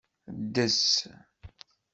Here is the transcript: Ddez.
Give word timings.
Ddez. 0.39 0.83